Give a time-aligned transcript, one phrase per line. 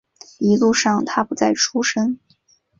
[0.39, 2.17] 一路上他不再出声